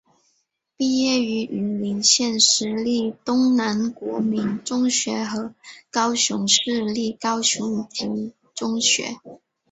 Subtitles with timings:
[0.77, 5.53] 毕业于云林县私立东南国民中学和
[5.91, 9.17] 高雄市立高雄高级中学。